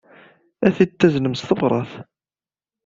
Ad 0.67 0.73
t-id-taznem 0.75 1.33
s 1.35 1.41
tebṛat? 1.43 1.91